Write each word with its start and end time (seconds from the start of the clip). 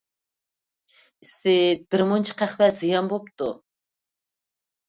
ئىسىت، 1.25 1.85
بىر 1.95 2.03
مۇنچە 2.13 2.37
قەھۋە 2.39 2.71
زىيان 2.79 3.13
بوپتۇ. 3.13 3.51